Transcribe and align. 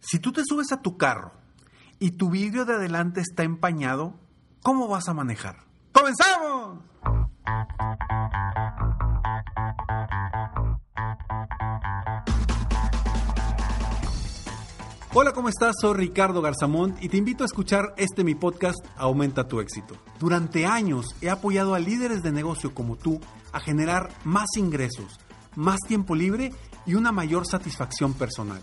Si 0.00 0.18
tú 0.18 0.32
te 0.32 0.42
subes 0.44 0.72
a 0.72 0.80
tu 0.80 0.96
carro 0.96 1.32
y 1.98 2.12
tu 2.12 2.30
vidrio 2.30 2.64
de 2.64 2.74
adelante 2.74 3.20
está 3.20 3.42
empañado, 3.42 4.14
¿cómo 4.62 4.88
vas 4.88 5.08
a 5.08 5.14
manejar? 5.14 5.58
¡Comenzamos! 5.92 6.78
Hola, 15.12 15.32
¿cómo 15.32 15.50
estás? 15.50 15.74
Soy 15.80 15.94
Ricardo 15.94 16.40
Garzamont 16.40 17.02
y 17.02 17.08
te 17.10 17.18
invito 17.18 17.44
a 17.44 17.46
escuchar 17.46 17.94
este 17.98 18.24
mi 18.24 18.34
podcast 18.34 18.78
Aumenta 18.96 19.48
tu 19.48 19.60
éxito. 19.60 19.96
Durante 20.18 20.64
años 20.64 21.14
he 21.20 21.28
apoyado 21.28 21.74
a 21.74 21.78
líderes 21.78 22.22
de 22.22 22.32
negocio 22.32 22.72
como 22.74 22.96
tú 22.96 23.20
a 23.52 23.60
generar 23.60 24.08
más 24.24 24.46
ingresos, 24.56 25.20
más 25.56 25.80
tiempo 25.86 26.14
libre 26.14 26.52
y 26.86 26.94
una 26.94 27.12
mayor 27.12 27.46
satisfacción 27.46 28.14
personal. 28.14 28.62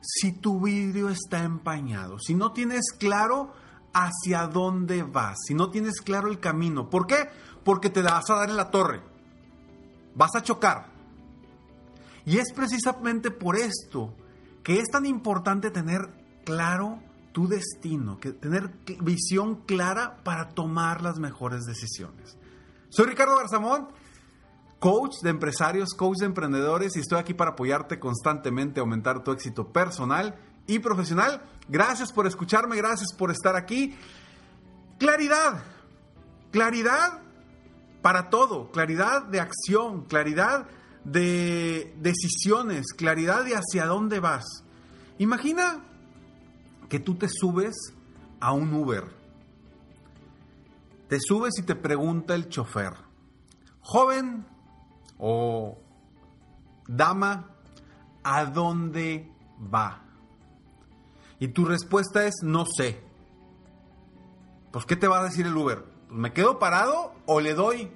si 0.00 0.32
tu 0.32 0.60
vidrio 0.60 1.08
está 1.10 1.42
empañado, 1.42 2.18
si 2.18 2.34
no 2.34 2.52
tienes 2.52 2.92
claro 2.98 3.52
hacia 3.92 4.46
dónde 4.46 5.02
vas, 5.02 5.38
si 5.46 5.54
no 5.54 5.70
tienes 5.70 6.00
claro 6.00 6.28
el 6.28 6.38
camino. 6.38 6.88
¿Por 6.88 7.06
qué? 7.06 7.28
Porque 7.64 7.90
te 7.90 8.02
vas 8.02 8.28
a 8.30 8.36
dar 8.36 8.50
en 8.50 8.56
la 8.56 8.70
torre. 8.70 9.02
Vas 10.14 10.34
a 10.34 10.42
chocar. 10.42 10.86
Y 12.24 12.38
es 12.38 12.52
precisamente 12.52 13.30
por 13.30 13.56
esto 13.56 14.14
que 14.62 14.78
es 14.78 14.88
tan 14.90 15.06
importante 15.06 15.70
tener 15.70 16.08
claro 16.44 17.00
tu 17.32 17.48
destino, 17.48 18.18
que 18.18 18.32
tener 18.32 18.70
visión 19.00 19.62
clara 19.66 20.22
para 20.24 20.50
tomar 20.50 21.02
las 21.02 21.18
mejores 21.18 21.64
decisiones. 21.64 22.36
Soy 22.88 23.06
Ricardo 23.06 23.36
Garzamón, 23.36 23.88
coach 24.80 25.20
de 25.22 25.30
empresarios, 25.30 25.94
coach 25.94 26.18
de 26.18 26.26
emprendedores 26.26 26.96
y 26.96 27.00
estoy 27.00 27.20
aquí 27.20 27.34
para 27.34 27.52
apoyarte 27.52 28.00
constantemente 28.00 28.80
a 28.80 28.82
aumentar 28.82 29.22
tu 29.22 29.30
éxito 29.30 29.68
personal 29.68 30.36
y 30.66 30.78
profesional. 30.78 31.42
Gracias 31.68 32.12
por 32.12 32.26
escucharme, 32.26 32.76
gracias 32.76 33.12
por 33.12 33.30
estar 33.30 33.54
aquí. 33.54 33.94
Claridad, 34.98 35.62
claridad 36.50 37.20
para 38.00 38.30
todo, 38.30 38.72
claridad 38.72 39.22
de 39.24 39.40
acción, 39.40 40.06
claridad 40.06 40.66
de 41.04 41.94
decisiones, 41.98 42.86
claridad 42.96 43.44
de 43.44 43.56
hacia 43.56 43.84
dónde 43.84 44.18
vas. 44.18 44.64
Imagina 45.18 45.84
que 46.88 46.98
tú 46.98 47.16
te 47.16 47.28
subes 47.28 47.76
a 48.40 48.52
un 48.52 48.72
Uber. 48.72 49.04
Te 51.08 51.18
subes 51.20 51.58
y 51.58 51.62
te 51.62 51.74
pregunta 51.74 52.34
el 52.34 52.48
chofer, 52.48 52.94
joven 53.80 54.46
o 55.20 55.78
dama, 56.88 57.50
¿a 58.24 58.44
dónde 58.46 59.30
va? 59.72 60.02
Y 61.38 61.48
tu 61.48 61.64
respuesta 61.64 62.26
es 62.26 62.36
no 62.42 62.64
sé. 62.66 63.02
Pues 64.72 64.84
¿qué 64.84 64.96
te 64.96 65.08
va 65.08 65.20
a 65.20 65.24
decir 65.24 65.46
el 65.46 65.56
Uber? 65.56 65.84
Pues 66.08 66.18
me 66.18 66.32
quedo 66.32 66.58
parado 66.58 67.12
o 67.26 67.40
le 67.40 67.54
doy 67.54 67.90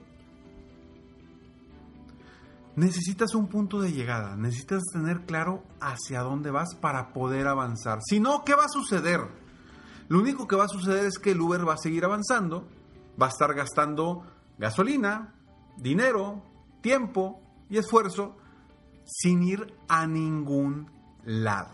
necesitas 2.76 3.34
un 3.34 3.46
punto 3.46 3.80
de 3.80 3.92
llegada, 3.92 4.36
necesitas 4.36 4.82
tener 4.92 5.22
claro 5.26 5.62
hacia 5.80 6.22
dónde 6.22 6.50
vas 6.50 6.74
para 6.74 7.12
poder 7.12 7.46
avanzar. 7.46 8.00
Si 8.04 8.20
no, 8.20 8.44
¿qué 8.44 8.54
va 8.54 8.64
a 8.64 8.68
suceder? 8.68 9.20
Lo 10.08 10.18
único 10.18 10.46
que 10.46 10.56
va 10.56 10.64
a 10.64 10.68
suceder 10.68 11.04
es 11.06 11.18
que 11.18 11.32
el 11.32 11.40
Uber 11.40 11.66
va 11.66 11.74
a 11.74 11.78
seguir 11.78 12.04
avanzando, 12.04 12.68
va 13.20 13.26
a 13.26 13.30
estar 13.30 13.54
gastando 13.54 14.24
gasolina, 14.58 15.34
dinero, 15.76 16.42
tiempo 16.84 17.40
y 17.70 17.78
esfuerzo 17.78 18.36
sin 19.06 19.42
ir 19.42 19.74
a 19.88 20.06
ningún 20.06 20.90
lado. 21.24 21.70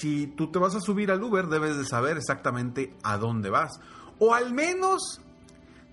Si 0.00 0.26
tú 0.26 0.50
te 0.50 0.58
vas 0.58 0.74
a 0.74 0.80
subir 0.80 1.12
al 1.12 1.22
Uber, 1.22 1.46
debes 1.46 1.78
de 1.78 1.84
saber 1.86 2.16
exactamente 2.16 2.96
a 3.04 3.16
dónde 3.16 3.48
vas. 3.48 3.78
O 4.18 4.34
al 4.34 4.52
menos 4.52 5.20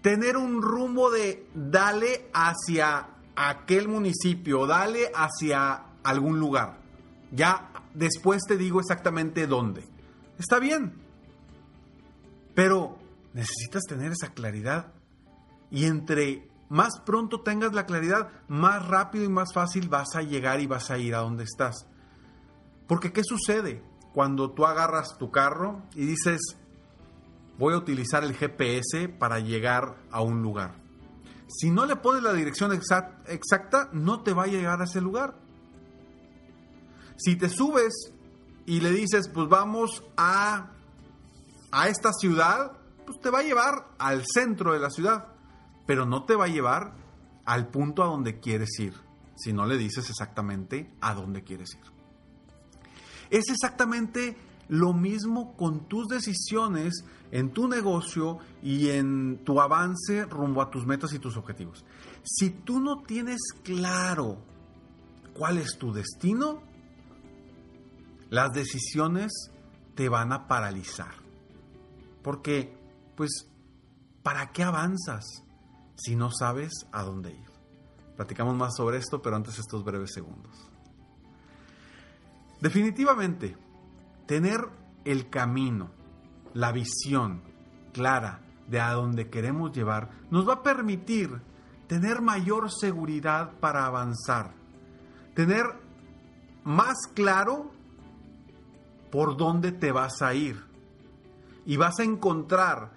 tener 0.01 0.37
un 0.37 0.63
rumbo 0.63 1.11
de 1.11 1.47
dale 1.53 2.31
hacia 2.33 3.09
aquel 3.35 3.87
municipio, 3.87 4.65
dale 4.65 5.11
hacia 5.13 5.83
algún 6.03 6.39
lugar. 6.39 6.79
Ya 7.31 7.69
después 7.93 8.41
te 8.47 8.57
digo 8.57 8.79
exactamente 8.79 9.45
dónde. 9.45 9.87
Está 10.39 10.57
bien. 10.57 10.93
Pero 12.55 12.97
necesitas 13.33 13.83
tener 13.87 14.13
esa 14.13 14.33
claridad. 14.33 14.93
Y 15.69 15.85
entre 15.85 16.52
más 16.73 16.99
pronto 17.05 17.41
tengas 17.41 17.73
la 17.73 17.85
claridad, 17.85 18.29
más 18.47 18.87
rápido 18.87 19.23
y 19.25 19.29
más 19.29 19.53
fácil 19.53 19.89
vas 19.89 20.15
a 20.15 20.23
llegar 20.23 20.59
y 20.59 20.65
vas 20.65 20.89
a 20.89 20.97
ir 20.97 21.13
a 21.13 21.19
donde 21.19 21.43
estás. 21.43 21.85
Porque 22.87 23.13
¿qué 23.13 23.21
sucede 23.23 23.83
cuando 24.11 24.51
tú 24.51 24.65
agarras 24.65 25.15
tu 25.19 25.29
carro 25.29 25.83
y 25.93 26.07
dices, 26.07 26.39
voy 27.59 27.75
a 27.75 27.77
utilizar 27.77 28.23
el 28.23 28.35
GPS 28.35 29.07
para 29.07 29.39
llegar 29.39 29.97
a 30.09 30.21
un 30.21 30.41
lugar. 30.41 30.81
Si 31.47 31.69
no 31.69 31.85
le 31.85 31.95
pones 31.95 32.23
la 32.23 32.33
dirección 32.33 32.71
exacta, 32.73 33.89
no 33.93 34.23
te 34.23 34.33
va 34.33 34.45
a 34.45 34.47
llegar 34.47 34.81
a 34.81 34.85
ese 34.85 34.99
lugar. 34.99 35.35
Si 37.17 37.35
te 37.35 37.49
subes 37.49 37.93
y 38.65 38.79
le 38.79 38.89
dices, 38.89 39.29
pues 39.29 39.47
vamos 39.47 40.03
a, 40.17 40.71
a 41.71 41.87
esta 41.87 42.11
ciudad, 42.13 42.71
pues 43.05 43.19
te 43.21 43.29
va 43.29 43.39
a 43.39 43.43
llevar 43.43 43.89
al 43.99 44.23
centro 44.25 44.73
de 44.73 44.79
la 44.79 44.89
ciudad, 44.89 45.32
pero 45.85 46.05
no 46.05 46.23
te 46.23 46.35
va 46.35 46.45
a 46.45 46.49
llevar 46.49 46.95
al 47.45 47.67
punto 47.67 48.03
a 48.03 48.07
donde 48.07 48.39
quieres 48.39 48.79
ir, 48.79 48.93
si 49.35 49.53
no 49.53 49.65
le 49.65 49.77
dices 49.77 50.09
exactamente 50.09 50.91
a 51.01 51.13
dónde 51.13 51.43
quieres 51.43 51.69
ir. 51.75 51.91
Es 53.29 53.49
exactamente 53.49 54.37
lo 54.69 54.93
mismo 54.93 55.55
con 55.55 55.87
tus 55.87 56.07
decisiones 56.07 57.03
en 57.31 57.51
tu 57.51 57.67
negocio 57.67 58.37
y 58.61 58.89
en 58.89 59.43
tu 59.43 59.59
avance 59.59 60.25
rumbo 60.25 60.61
a 60.61 60.69
tus 60.69 60.85
metas 60.85 61.13
y 61.13 61.19
tus 61.19 61.35
objetivos. 61.35 61.83
Si 62.23 62.51
tú 62.51 62.79
no 62.79 63.01
tienes 63.01 63.41
claro 63.63 64.37
cuál 65.33 65.57
es 65.57 65.77
tu 65.77 65.91
destino, 65.91 66.61
las 68.29 68.51
decisiones 68.53 69.31
te 69.95 70.09
van 70.09 70.31
a 70.31 70.47
paralizar. 70.47 71.13
Porque, 72.21 72.77
pues, 73.15 73.47
¿para 74.21 74.51
qué 74.51 74.63
avanzas 74.63 75.43
si 76.03 76.15
no 76.15 76.31
sabes 76.31 76.71
a 76.91 77.03
dónde 77.03 77.31
ir? 77.31 77.49
Platicamos 78.15 78.55
más 78.55 78.75
sobre 78.75 78.97
esto, 78.97 79.21
pero 79.21 79.35
antes 79.35 79.57
estos 79.57 79.83
breves 79.83 80.11
segundos. 80.13 80.69
Definitivamente, 82.61 83.57
Tener 84.25 84.69
el 85.03 85.29
camino, 85.29 85.91
la 86.53 86.71
visión 86.71 87.41
clara 87.91 88.39
de 88.67 88.79
a 88.79 88.93
dónde 88.93 89.29
queremos 89.29 89.73
llevar, 89.73 90.09
nos 90.31 90.47
va 90.47 90.53
a 90.53 90.63
permitir 90.63 91.41
tener 91.87 92.21
mayor 92.21 92.71
seguridad 92.71 93.51
para 93.59 93.85
avanzar, 93.85 94.53
tener 95.35 95.65
más 96.63 96.95
claro 97.13 97.71
por 99.11 99.35
dónde 99.35 99.73
te 99.73 99.91
vas 99.91 100.21
a 100.21 100.33
ir 100.33 100.63
y 101.65 101.75
vas 101.75 101.99
a 101.99 102.03
encontrar 102.03 102.93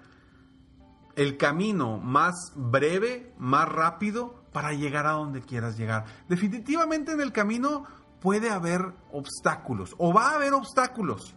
el 1.17 1.35
camino 1.35 1.97
más 1.97 2.53
breve, 2.55 3.33
más 3.39 3.67
rápido 3.67 4.35
para 4.53 4.71
llegar 4.73 5.07
a 5.07 5.13
donde 5.13 5.41
quieras 5.41 5.75
llegar. 5.75 6.05
Definitivamente 6.29 7.11
en 7.11 7.21
el 7.21 7.31
camino 7.31 7.85
puede 8.21 8.51
haber 8.51 8.93
obstáculos 9.11 9.95
o 9.97 10.13
va 10.13 10.29
a 10.29 10.35
haber 10.35 10.53
obstáculos. 10.53 11.35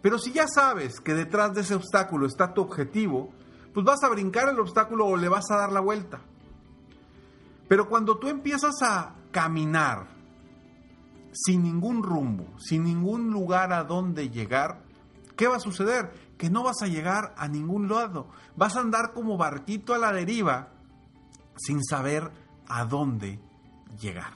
Pero 0.00 0.18
si 0.18 0.32
ya 0.32 0.46
sabes 0.48 1.00
que 1.00 1.14
detrás 1.14 1.52
de 1.52 1.60
ese 1.60 1.74
obstáculo 1.74 2.26
está 2.26 2.54
tu 2.54 2.62
objetivo, 2.62 3.30
pues 3.74 3.84
vas 3.84 4.02
a 4.02 4.08
brincar 4.08 4.48
el 4.48 4.58
obstáculo 4.58 5.06
o 5.06 5.16
le 5.16 5.28
vas 5.28 5.50
a 5.50 5.56
dar 5.58 5.70
la 5.70 5.80
vuelta. 5.80 6.20
Pero 7.68 7.90
cuando 7.90 8.16
tú 8.16 8.28
empiezas 8.28 8.82
a 8.82 9.16
caminar 9.30 10.08
sin 11.32 11.62
ningún 11.62 12.02
rumbo, 12.02 12.46
sin 12.58 12.84
ningún 12.84 13.30
lugar 13.30 13.74
a 13.74 13.84
donde 13.84 14.30
llegar, 14.30 14.82
¿qué 15.36 15.46
va 15.46 15.56
a 15.56 15.60
suceder? 15.60 16.10
Que 16.38 16.50
no 16.50 16.62
vas 16.62 16.82
a 16.82 16.86
llegar 16.86 17.34
a 17.36 17.48
ningún 17.48 17.88
lado. 17.88 18.28
Vas 18.56 18.76
a 18.76 18.80
andar 18.80 19.12
como 19.12 19.36
barquito 19.36 19.94
a 19.94 19.98
la 19.98 20.12
deriva 20.12 20.70
sin 21.56 21.82
saber 21.82 22.30
a 22.66 22.84
dónde 22.84 23.40
llegar. 24.00 24.34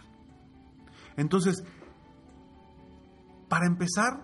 Entonces, 1.17 1.65
para 3.49 3.67
empezar, 3.67 4.23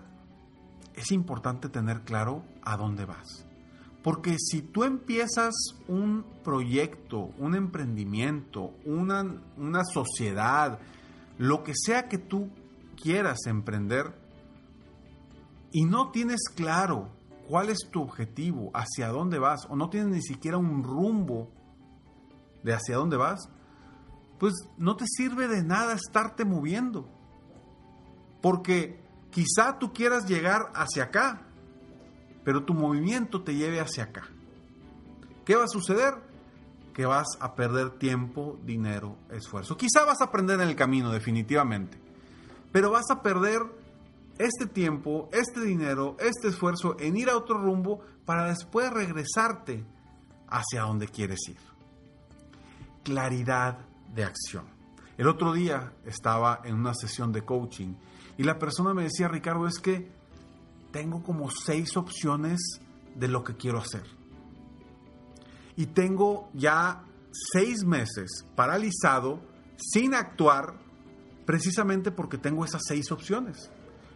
es 0.93 1.11
importante 1.11 1.69
tener 1.69 2.01
claro 2.03 2.45
a 2.63 2.77
dónde 2.77 3.05
vas. 3.05 3.45
Porque 4.03 4.37
si 4.37 4.61
tú 4.61 4.83
empiezas 4.83 5.53
un 5.87 6.25
proyecto, 6.43 7.31
un 7.39 7.55
emprendimiento, 7.55 8.73
una, 8.85 9.41
una 9.57 9.83
sociedad, 9.83 10.79
lo 11.37 11.63
que 11.63 11.73
sea 11.75 12.07
que 12.07 12.19
tú 12.19 12.49
quieras 13.01 13.39
emprender, 13.47 14.13
y 15.71 15.85
no 15.85 16.11
tienes 16.11 16.43
claro 16.55 17.09
cuál 17.47 17.69
es 17.69 17.79
tu 17.91 18.01
objetivo, 18.01 18.71
hacia 18.73 19.09
dónde 19.09 19.39
vas, 19.39 19.65
o 19.69 19.75
no 19.75 19.89
tienes 19.89 20.09
ni 20.09 20.21
siquiera 20.21 20.57
un 20.57 20.83
rumbo 20.83 21.51
de 22.63 22.73
hacia 22.73 22.97
dónde 22.97 23.17
vas, 23.17 23.49
pues 24.39 24.53
no 24.77 24.95
te 24.95 25.05
sirve 25.07 25.47
de 25.47 25.63
nada 25.63 25.93
estarte 25.93 26.45
moviendo. 26.45 27.07
Porque 28.41 29.01
quizá 29.31 29.79
tú 29.79 29.93
quieras 29.93 30.27
llegar 30.27 30.71
hacia 30.75 31.03
acá, 31.03 31.47
pero 32.43 32.63
tu 32.63 32.73
movimiento 32.73 33.43
te 33.43 33.55
lleve 33.55 33.79
hacia 33.79 34.05
acá. 34.05 34.23
¿Qué 35.45 35.55
va 35.55 35.65
a 35.65 35.67
suceder? 35.67 36.13
Que 36.93 37.05
vas 37.05 37.27
a 37.39 37.55
perder 37.55 37.91
tiempo, 37.97 38.59
dinero, 38.63 39.17
esfuerzo. 39.29 39.77
Quizá 39.77 40.05
vas 40.05 40.21
a 40.21 40.25
aprender 40.25 40.59
en 40.59 40.69
el 40.69 40.75
camino, 40.75 41.11
definitivamente, 41.11 41.99
pero 42.71 42.91
vas 42.91 43.09
a 43.09 43.21
perder 43.21 43.61
este 44.37 44.65
tiempo, 44.65 45.29
este 45.31 45.61
dinero, 45.61 46.17
este 46.19 46.49
esfuerzo 46.49 46.97
en 46.99 47.15
ir 47.17 47.29
a 47.29 47.37
otro 47.37 47.57
rumbo 47.57 48.01
para 48.25 48.47
después 48.47 48.91
regresarte 48.91 49.85
hacia 50.47 50.81
donde 50.81 51.07
quieres 51.07 51.39
ir. 51.47 51.57
Claridad 53.03 53.79
de 54.13 54.23
acción. 54.23 54.65
El 55.17 55.27
otro 55.27 55.53
día 55.53 55.93
estaba 56.05 56.61
en 56.65 56.75
una 56.75 56.93
sesión 56.93 57.31
de 57.31 57.43
coaching 57.43 57.95
y 58.37 58.43
la 58.43 58.59
persona 58.59 58.93
me 58.93 59.03
decía, 59.03 59.29
Ricardo, 59.29 59.67
es 59.67 59.79
que 59.79 60.11
tengo 60.91 61.23
como 61.23 61.49
seis 61.49 61.95
opciones 61.95 62.59
de 63.15 63.27
lo 63.29 63.43
que 63.43 63.55
quiero 63.55 63.79
hacer. 63.79 64.03
Y 65.77 65.87
tengo 65.87 66.49
ya 66.53 67.03
seis 67.53 67.85
meses 67.85 68.45
paralizado 68.55 69.39
sin 69.77 70.13
actuar 70.13 70.73
precisamente 71.45 72.11
porque 72.11 72.37
tengo 72.37 72.65
esas 72.65 72.81
seis 72.85 73.11
opciones 73.11 73.69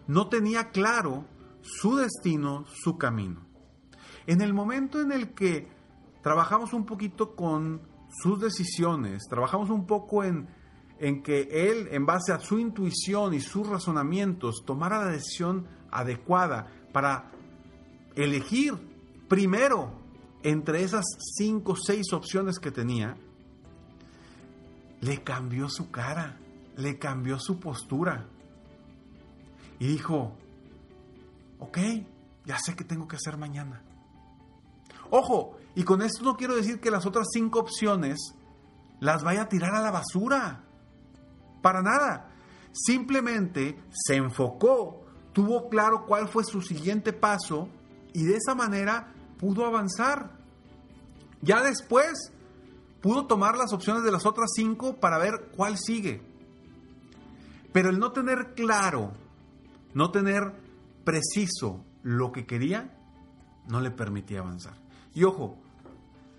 no 0.10 0.28
tenía 0.28 0.72
claro 0.72 1.26
su 1.62 1.96
destino, 1.96 2.66
su 2.66 2.98
camino. 2.98 3.46
En 4.26 4.42
el 4.42 4.56
momento 4.56 5.00
en 5.00 5.12
el 5.12 5.36
que 5.36 5.68
trabajamos 6.24 6.74
un 6.74 6.84
poquito 6.84 7.36
con 7.36 7.84
sus 8.24 8.40
decisiones, 8.40 9.28
trabajamos 9.30 9.70
un 9.70 9.86
poco 9.86 10.24
en, 10.24 10.50
en 10.98 11.22
que 11.22 11.48
él, 11.52 11.90
en 11.92 12.08
base 12.08 12.32
a 12.32 12.40
su 12.40 12.58
intuición 12.58 13.36
y 13.36 13.40
sus 13.40 13.68
razonamientos, 13.68 14.64
tomara 14.66 14.98
la 15.06 15.12
decisión 15.12 15.68
adecuada 15.92 16.72
para 16.92 17.32
elegir 18.16 18.74
primero 19.28 19.92
entre 20.42 20.82
esas 20.82 21.06
cinco 21.38 21.74
o 21.74 21.76
seis 21.76 22.14
opciones 22.14 22.58
que 22.58 22.72
tenía, 22.72 23.16
le 25.02 25.22
cambió 25.22 25.70
su 25.70 25.92
cara, 25.92 26.40
le 26.78 26.98
cambió 26.98 27.38
su 27.38 27.60
postura 27.60 28.28
y 29.80 29.88
dijo, 29.88 30.34
ok, 31.60 31.78
ya 32.46 32.60
sé 32.60 32.76
qué 32.76 32.84
tengo 32.84 33.08
que 33.08 33.16
hacer 33.16 33.38
mañana. 33.38 33.81
Ojo, 35.10 35.58
y 35.76 35.84
con 35.84 36.02
esto 36.02 36.24
no 36.24 36.36
quiero 36.36 36.56
decir 36.56 36.80
que 36.80 36.92
las 36.92 37.06
otras 37.06 37.28
cinco 37.31 37.60
opciones 37.60 38.36
las 39.00 39.24
vaya 39.24 39.44
a 39.44 39.50
tirar 39.50 39.74
a 39.74 39.81
la 39.81 39.92
basura. 39.92 40.64
Para 41.62 41.81
nada. 41.81 42.30
Simplemente 42.72 43.81
se 43.92 44.16
enfocó, 44.16 45.06
tuvo 45.34 45.70
claro 45.70 46.06
cuál 46.06 46.28
fue 46.28 46.44
su 46.44 46.62
siguiente 46.62 47.14
paso 47.14 47.68
y 48.14 48.24
de 48.24 48.36
esa 48.36 48.54
manera 48.54 49.14
pudo 49.40 49.66
avanzar. 49.66 50.38
Ya 51.42 51.64
después 51.64 52.32
pudo 53.02 53.25
tomar 53.25 53.58
las 53.58 53.74
opciones 53.74 54.04
de 54.04 54.12
las 54.12 54.25
otras 54.25 54.52
cinco 54.54 54.98
para 54.98 55.18
ver 55.18 55.50
cuál 55.56 55.78
sigue. 55.78 56.22
Pero 57.72 57.90
el 57.90 58.00
no 58.00 58.12
tener 58.12 58.54
claro 58.54 59.14
no 59.94 60.12
tener 60.12 60.53
preciso 61.03 61.86
lo 62.03 62.31
que 62.31 62.45
quería 62.45 62.95
no 63.68 63.81
le 63.81 63.91
permitía 63.91 64.39
avanzar. 64.39 64.75
Y 65.13 65.24
ojo, 65.24 65.57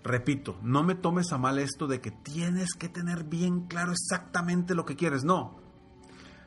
repito, 0.03 0.57
no 0.61 0.83
me 0.83 0.95
tomes 0.95 1.31
a 1.31 1.37
mal 1.37 1.59
esto 1.59 1.87
de 1.87 2.01
que 2.01 2.11
tienes 2.11 2.73
que 2.73 2.89
tener 2.89 3.23
bien 3.23 3.67
claro 3.67 3.91
exactamente 3.91 4.75
lo 4.75 4.85
que 4.85 4.95
quieres, 4.95 5.23
no. 5.23 5.57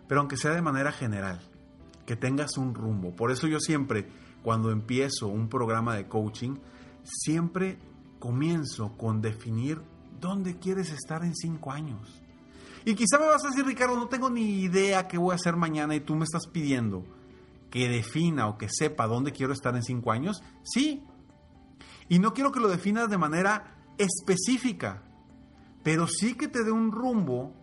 Pero 0.08 0.20
aunque 0.20 0.36
sea 0.36 0.52
de 0.52 0.62
manera 0.62 0.92
general, 0.92 1.40
que 2.06 2.16
tengas 2.16 2.58
un 2.58 2.74
rumbo. 2.74 3.14
Por 3.14 3.30
eso 3.30 3.46
yo 3.46 3.58
siempre, 3.60 4.08
cuando 4.42 4.70
empiezo 4.70 5.28
un 5.28 5.48
programa 5.48 5.94
de 5.96 6.06
coaching, 6.06 6.56
siempre 7.02 7.78
comienzo 8.18 8.96
con 8.96 9.20
definir 9.20 9.80
dónde 10.20 10.58
quieres 10.58 10.90
estar 10.90 11.24
en 11.24 11.34
cinco 11.34 11.72
años. 11.72 12.22
Y 12.84 12.94
quizá 12.94 13.18
me 13.18 13.26
vas 13.26 13.44
a 13.44 13.48
decir, 13.48 13.64
Ricardo, 13.64 13.96
no 13.96 14.08
tengo 14.08 14.28
ni 14.28 14.60
idea 14.60 15.08
qué 15.08 15.16
voy 15.16 15.32
a 15.32 15.36
hacer 15.36 15.56
mañana 15.56 15.94
y 15.94 16.00
tú 16.00 16.14
me 16.16 16.24
estás 16.24 16.46
pidiendo 16.46 17.04
que 17.70 17.88
defina 17.88 18.46
o 18.46 18.58
que 18.58 18.68
sepa 18.70 19.06
dónde 19.06 19.32
quiero 19.32 19.52
estar 19.52 19.74
en 19.74 19.82
cinco 19.82 20.12
años. 20.12 20.42
Sí. 20.62 21.02
Y 22.08 22.18
no 22.18 22.34
quiero 22.34 22.52
que 22.52 22.60
lo 22.60 22.68
definas 22.68 23.08
de 23.08 23.16
manera 23.16 23.78
específica, 23.96 25.02
pero 25.82 26.06
sí 26.06 26.34
que 26.34 26.46
te 26.46 26.62
dé 26.62 26.70
un 26.70 26.92
rumbo 26.92 27.54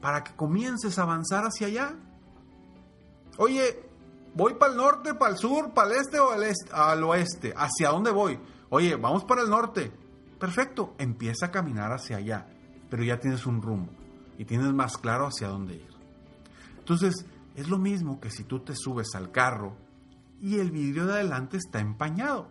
para 0.00 0.24
que 0.24 0.34
comiences 0.34 0.98
a 0.98 1.02
avanzar 1.02 1.44
hacia 1.44 1.66
allá. 1.66 1.94
Oye, 3.36 3.84
voy 4.34 4.54
para 4.54 4.72
el 4.72 4.78
norte, 4.78 5.14
para 5.14 5.32
el 5.32 5.38
sur, 5.38 5.74
para 5.74 5.92
el 5.92 6.00
este 6.00 6.18
o 6.18 6.30
al, 6.30 6.42
al 6.72 7.04
oeste. 7.04 7.52
¿Hacia 7.54 7.90
dónde 7.90 8.10
voy? 8.10 8.38
Oye, 8.70 8.96
vamos 8.96 9.24
para 9.24 9.42
el 9.42 9.50
norte. 9.50 9.92
Perfecto, 10.38 10.94
empieza 10.96 11.46
a 11.46 11.50
caminar 11.50 11.92
hacia 11.92 12.16
allá, 12.16 12.48
pero 12.88 13.04
ya 13.04 13.20
tienes 13.20 13.44
un 13.44 13.60
rumbo 13.60 13.99
y 14.40 14.46
tienes 14.46 14.72
más 14.72 14.96
claro 14.96 15.26
hacia 15.26 15.48
dónde 15.48 15.74
ir. 15.74 15.90
Entonces, 16.78 17.26
es 17.54 17.68
lo 17.68 17.76
mismo 17.76 18.20
que 18.20 18.30
si 18.30 18.42
tú 18.42 18.60
te 18.60 18.74
subes 18.74 19.08
al 19.14 19.30
carro 19.30 19.76
y 20.40 20.58
el 20.58 20.70
vidrio 20.70 21.04
de 21.04 21.12
adelante 21.12 21.58
está 21.58 21.78
empañado. 21.78 22.48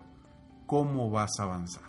¿Cómo 0.67 1.09
vas 1.09 1.31
a 1.39 1.43
avanzar? 1.43 1.81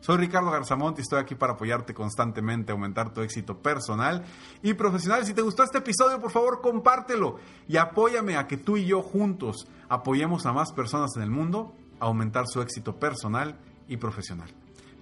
Soy 0.00 0.18
Ricardo 0.18 0.50
Garzamont 0.50 0.98
y 0.98 1.00
estoy 1.00 1.20
aquí 1.20 1.34
para 1.36 1.54
apoyarte 1.54 1.94
constantemente, 1.94 2.70
aumentar 2.70 3.14
tu 3.14 3.22
éxito 3.22 3.62
personal 3.62 4.26
y 4.62 4.74
profesional. 4.74 5.24
Si 5.24 5.32
te 5.32 5.40
gustó 5.40 5.62
este 5.62 5.78
episodio, 5.78 6.20
por 6.20 6.32
favor, 6.32 6.60
compártelo 6.60 7.38
y 7.66 7.78
apóyame 7.78 8.36
a 8.36 8.46
que 8.46 8.58
tú 8.58 8.76
y 8.76 8.84
yo 8.84 9.00
juntos 9.00 9.66
apoyemos 9.88 10.44
a 10.44 10.52
más 10.52 10.70
personas 10.72 11.16
en 11.16 11.22
el 11.22 11.30
mundo 11.30 11.74
a 11.98 12.04
aumentar 12.04 12.44
su 12.46 12.60
éxito 12.60 12.96
personal 12.96 13.58
y 13.88 13.96
profesional. 13.96 14.50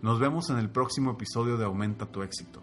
Nos 0.00 0.20
vemos 0.20 0.48
en 0.50 0.58
el 0.58 0.70
próximo 0.70 1.10
episodio 1.10 1.56
de 1.56 1.64
Aumenta 1.64 2.06
tu 2.06 2.22
éxito. 2.22 2.62